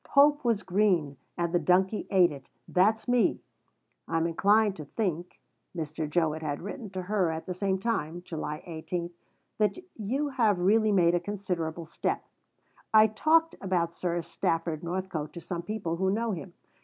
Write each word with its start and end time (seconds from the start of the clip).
Hope 0.09 0.43
was 0.43 0.63
green, 0.63 1.17
and 1.37 1.53
the 1.53 1.59
donkey 1.59 2.07
ate 2.09 2.31
it 2.31 2.49
(that's 2.67 3.07
me)." 3.07 3.39
"I 4.07 4.17
am 4.17 4.25
inclined 4.25 4.75
to 4.77 4.85
think," 4.85 5.39
Mr. 5.77 6.09
Jowett 6.09 6.41
had 6.41 6.63
written 6.63 6.89
to 6.89 7.03
her 7.03 7.29
at 7.29 7.45
the 7.45 7.53
same 7.53 7.77
time 7.77 8.23
(July 8.25 8.63
18), 8.65 9.11
"that 9.59 9.77
you 9.95 10.29
have 10.29 10.57
really 10.57 10.91
made 10.91 11.13
a 11.13 11.19
considerable 11.19 11.85
step. 11.85 12.25
I 12.91 13.05
talked 13.05 13.53
about 13.61 13.93
Sir 13.93 14.23
Stafford 14.23 14.83
Northcote 14.83 15.33
to 15.33 15.39
some 15.39 15.61
people 15.61 15.97
who 15.97 16.09
know 16.09 16.31
him. 16.31 16.53